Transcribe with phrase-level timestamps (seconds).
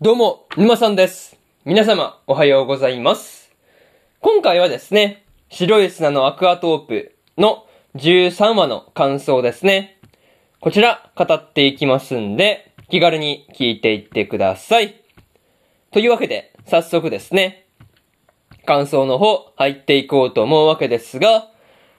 [0.00, 1.36] どうも、沼さんです。
[1.64, 3.50] 皆様、おはようございます。
[4.20, 7.66] 今回はですね、白い砂のアクアトープの
[7.96, 9.98] 13話の感想ですね。
[10.60, 15.02] こちら、語っていきますんで、気軽に聞いていってください。
[15.90, 17.66] というわけで、早速ですね、
[18.66, 21.48] 感想の方、入っていこうと思うわけですが、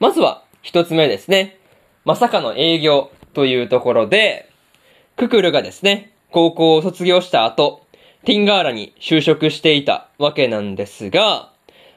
[0.00, 1.58] まずは、一つ目ですね。
[2.06, 4.48] まさかの営業というところで、
[5.18, 7.81] ククルがですね、高校を卒業した後、
[8.24, 11.50] ティンガーラに就職していたわけなんですが、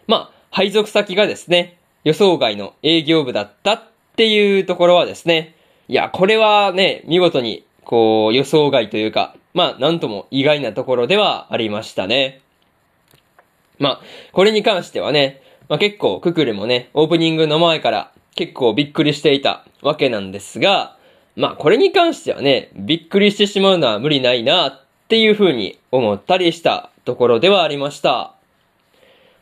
[0.08, 3.84] まあ、配属先がですね、予想外の営業部だったっ
[4.16, 5.56] ていうところはですね、
[5.88, 12.42] いや、これはね、見事に、こう、予想外というか、まあ、なんとも意外なところではありましたね。
[13.78, 20.98] まあ、これに関してはね、まあ結構ククルもね、オープニングの前から結構びっくりしていたわけなんですが、
[21.36, 28.34] まあこれに関してはね、びっくりしてしまうのは無理ないなっっていう風に思ったりしたところではありました。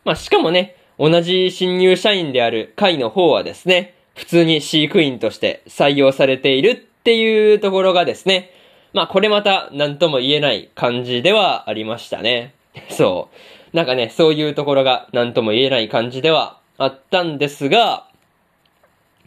[0.04, 8.50] まあしかもね、同じ新入社員である会の方はですね、普通に飼育員として採用されているっていうところがですね、
[8.92, 12.54] まあこれまた何とも言えない感じではありましたね。
[12.90, 13.30] そ
[13.72, 13.76] う。
[13.76, 18.06] なんかね、そういうところが何とも言えない感じではあったんですが、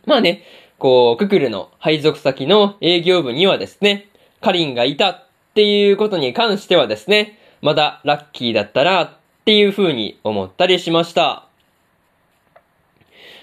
[0.06, 0.44] まあね、
[0.78, 4.08] こう、ククルの配属先の営業部にはですね、
[4.40, 5.27] カリンがいた
[5.58, 9.10] っていうことに関してはですね、まだラッキーだったなっ
[9.44, 11.48] ていう風に思ったりしました。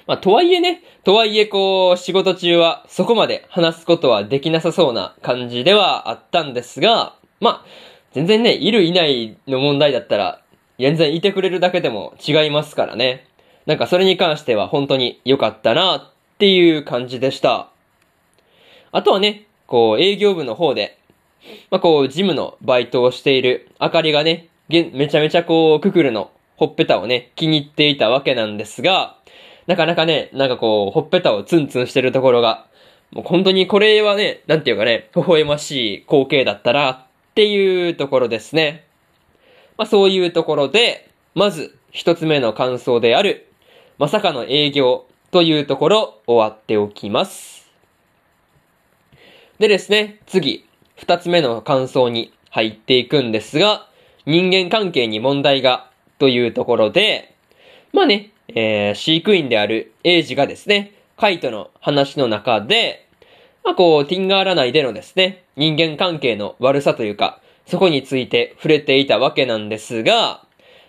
[0.07, 7.67] まあ、とはいえね、とはいえこう、仕事中はそこまで話すことはできなさそうな感じではあったんですが、まあ、
[8.13, 10.41] 全然ね、いるいないの問題だったら、
[10.79, 13.27] 全然いてくれるだけでも違いますからね。
[13.67, 17.71] なんかそれに関しては本当に良かったなっていう感じでした。
[18.93, 21.01] あとはね、こう営業部の方で、
[21.71, 29.17] まあこうジムのバイトをしているあかりがね、めちゃめちゃこうククルのほっぺたをね、気に入っていたわけなんですが、
[29.67, 32.67] なかなかね、なんかこう、ほっぺたをツンツンしてるところが、
[33.11, 38.87] もう本当にこれはね、なんていうかね、微笑ましい光景だったなっていうところですね。
[39.77, 43.49] まあそういうところで、まず一つ目の感想である、
[43.99, 47.71] まさかの営業というところ終わっておきます。
[49.59, 50.67] でですね、次、
[50.97, 53.89] 二つ目の感想に入っていくんですが、
[54.27, 57.35] 人間関係に問題がというところで、
[57.93, 63.09] まあね、えー、飼育員であるエイジがですね、カイトの話の中で、
[63.65, 70.45] まあこう、ティンガーラ内でのですね、人間関係の悪さというか、そこについて触れていたわけなんですが、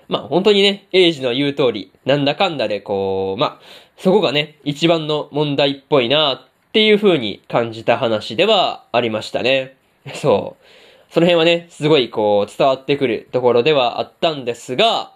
[0.07, 3.59] まあ本当にね、エイジの言う通り、なんだかんだでこう、まあ、
[3.97, 9.77] そこがね、一番の問題っぽいなっていう風に感じた話ではありましたね。
[10.13, 11.13] そう。
[11.13, 15.11] その辺はね、すごいこう、伝わってくるところではあったんですが、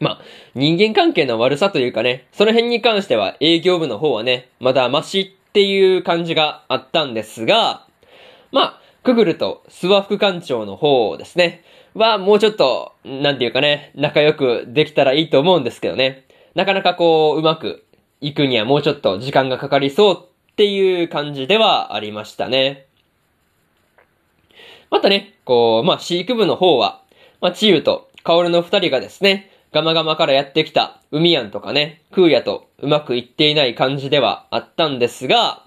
[0.00, 0.20] まあ、
[0.54, 7.86] 人間関係の悪さというかね、その辺に関しては営業部の方はね、まだマシっていう感じがあったんですが、
[8.50, 11.62] まあ、クグルとスワ副館長の方ですね、
[11.94, 16.24] はもうちょっと、なんていうかね、仲良くできたらいいと思うんですけどね。
[16.54, 17.84] なかなかこう、うまく
[18.20, 22.86] いくにはもうちょっと時間がかかりそうっていう感じではありましたね。
[24.92, 27.00] またね、こう、まあ、飼育部の方は、
[27.40, 35.64] まあ、チユとカオルの二人がですね、ガマガマからやってきた海ヤンとかね、クーヤとうまくいっていない感じではあったんですが、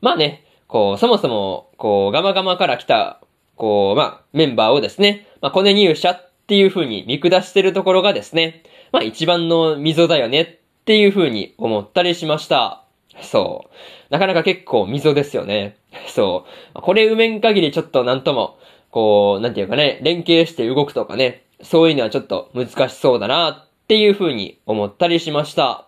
[0.00, 3.20] まあね、こう、そもそも、こう、ガマガマから来た、
[3.56, 12.84] こう、まあ、メンバーをですね、まあ、コネ入社っていう風に見下してるところがですね、まあ、一番の溝だよねっていう風に思ったりしました。
[13.22, 13.74] そう。
[14.10, 15.76] なかなか結構溝ですよね。
[16.08, 16.44] そ
[16.74, 16.80] う。
[16.80, 18.58] これ埋めん限りちょっとなんとも、
[18.90, 25.86] こう、なんていうかね、連携して動くとかね、そういうのはちょっと難しそうだなっていう風に思ったりしました。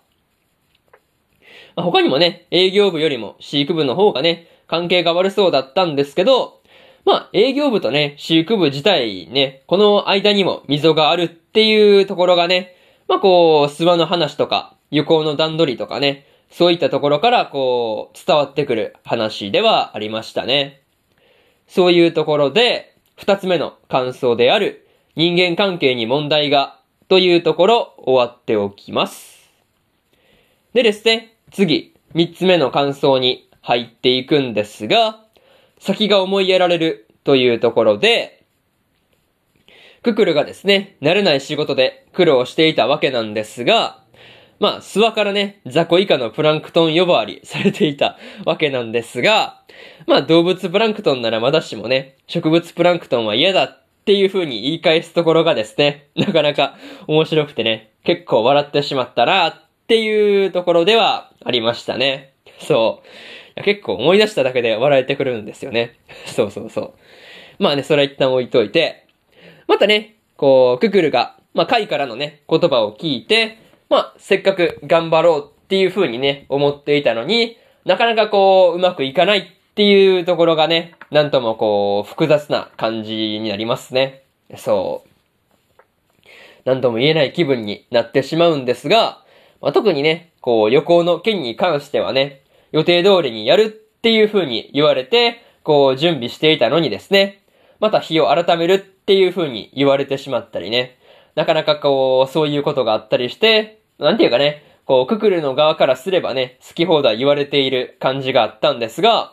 [1.76, 6.60] 他にもね、営業部よりも飼育部の方がね、関係が悪そうだったんですけど、
[7.04, 12.76] まあ営業部とね、飼育部自体ね、この間にも溝があるっていうところがね、
[13.08, 20.82] まあこう、諏訪の話とか、旅行の段取りとかね、そういったところからこう、伝わってくる話ではありましたね。
[21.66, 26.78] そういうところで、二つ目の感想である、人間関係に問題が、
[27.08, 29.50] というところ、終わっておきます。
[30.75, 35.25] でですね、次、三つ目の感想に入っていくんですが、
[35.78, 38.44] 先が思いやられるというところで、
[40.02, 44.01] ククルがですね、慣れない仕事で苦労していたわけなんですが、
[44.62, 49.61] まあ、諏訪からね、雑魚以下のプランクトン呼ばわりされていたわけなんですが、
[50.06, 56.76] まあ動物プランクトンならまだしもね、植物プランクトンは嫌だっていう風に言い返すところがですね、なかなか
[57.09, 59.55] 面白くてね、結構笑ってしまったなっ
[59.88, 62.32] ていうところではありましたね。
[62.61, 63.03] そ
[63.56, 63.62] う。
[63.64, 65.97] 結構思い出しただけで笑えてくるんですよね。
[66.25, 66.93] そうそうそう。
[67.59, 69.06] まあね、それは一旦置いといて、
[69.67, 73.59] またね、こう、ククルが、まあ、会からのね、言葉を聞いて、
[73.92, 79.44] まあ、せっかく頑張ろうっていう風にね、思っていたのに、なかなかこう、うまくいかないっ
[79.74, 84.22] ていうところがね、なんともこう、複雑な感じになりますね。
[84.56, 86.28] そう。
[86.64, 89.22] なんとも言えない気分になってしまうんですが、
[89.60, 92.40] まあ、特にね、こう、旅行の件に関してはね、
[92.70, 97.42] 予定通りにやるっていう風に言われて、こう、準備していたのにですね、
[97.78, 100.96] また日を改めるっていう風に言われてしまったりね、
[101.34, 109.32] なかなかこう、そういうことがあったりして、なんていうかね、こう、ククルの側からすればね、好き放題言われている感じがあったんですが、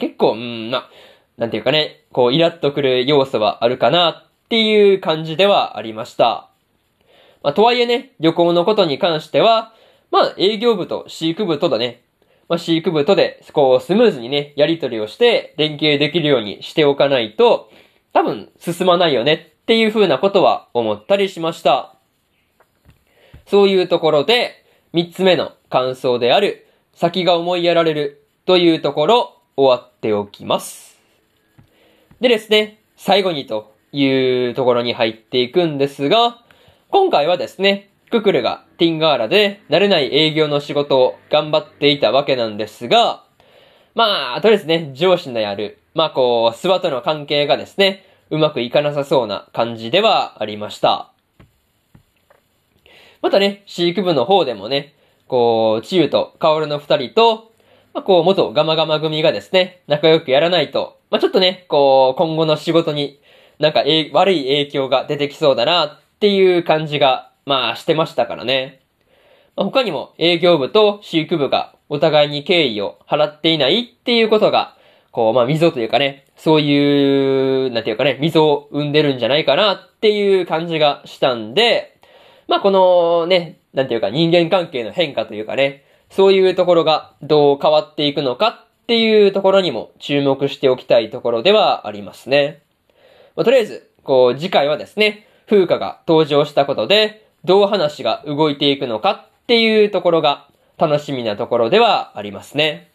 [0.00, 0.88] 結構、うん、な、
[1.36, 6.48] なんていうかね、こう、イラッとくる要素はあるかなっていう感じではありました。
[7.42, 9.74] まあ、とはいえね、旅行のことに関しては、
[10.10, 12.02] まあ、営業部と飼育部とだね、
[12.48, 17.70] まあ、飼育部とで、こう、スムーズにね、やり取りをして、連携できるようにしておかないと、
[18.12, 21.93] 多分、進まないよねっていう風なことは思ったりしました。
[23.46, 31.00] そういうところで、三つ目の感想である、先が思いやられるというところ、終わっておきます。
[32.20, 36.42] でですね、最後にというところに入っていくんですが、
[36.90, 43.24] 今回はですね、ククルがティンガーラで慣れない営業の仕事を頑張っていたわけなんですが、
[43.94, 51.13] まあ、とりあえずね、上司のやる、まあこう、スワとの関係がですね、うまくいかなさそうな感じではありました。
[53.24, 54.92] またね、飼育部の方でもね、
[55.28, 57.52] こう、チユとカオルの二人と、
[57.94, 63.18] まあ、こう、元ガマガマ組がですね、仲良くやらないと、まあ、ちょっとね、こう、今後の仕事に、
[63.58, 68.82] なんか、え、悪い影響が出てきそうだな、っていう感じが、まあ、してましたからね。
[69.56, 74.76] まあ、他にも営業部と飼育部がお互いに敬意を払っていないっていうことが、
[75.12, 81.93] こう、まあ、溝というかね、そういう、なんていうかね、溝を生んでるんじゃないかなっていう感じがしたんで、
[82.48, 92.62] まあこのね、なんていうか人間関係の変化というかね、そういうところがどう変わっていくのかっていうところにも注目しておきたいところではありますね。
[93.36, 100.48] まあ、とりあえず、こう次回はですね、風花が登場したことで、どう話が動いていくのかっていうところが
[100.78, 102.90] 楽しみなところではありますね。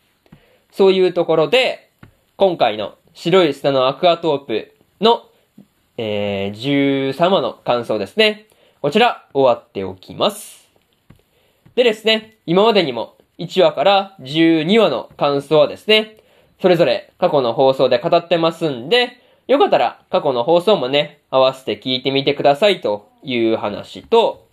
[0.71, 1.89] そういうところで、
[2.37, 5.23] 今回の白い砂のアクアトープの、
[5.97, 8.47] えー、13話の感想ですね。
[8.81, 10.69] こちら、終わっておきます。
[11.75, 16.15] でですね、今までにも1話から12話の感想はですね、
[16.61, 19.17] それぞれ過去の放送で語ってますんで、
[19.47, 24.47] よかったら過去の放送もね、合わせて聞いてみてくださいという話と、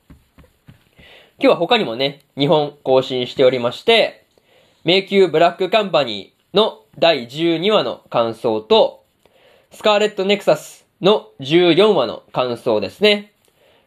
[1.39, 4.27] 今日は他にもね、2本更新しておりまして、
[4.83, 9.05] 迷宮ブラックカンパニーの第12話の感想と、
[9.71, 13.31] スカーレットネクサスの14話の感想ですね。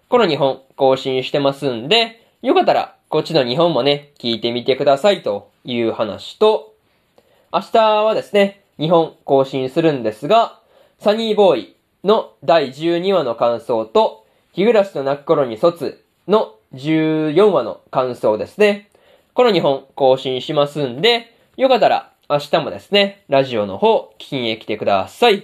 [0.09, 6.73] この2本更新してますんで、よかったらこっちの2本もね、聞いてみてくださいという話と、
[7.53, 10.59] 明日はですね、2本更新するんですが、
[10.97, 18.89] サニーボーイの第12話の感想と、日暮らしと泣く頃に卒の14話の感想ですね。
[19.35, 25.43] この2本更新しますんで、よかったら明日もですね、ラジオの方聞きに来てください。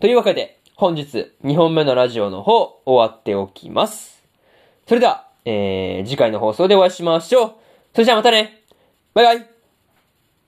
[0.00, 4.22] というわけで、本日2本目のラジオの方終わっておきます。
[4.86, 7.52] それでは、えー、次回の放送でお会いしましょう。
[7.94, 8.62] それじゃあまたね
[9.14, 9.55] バイバイ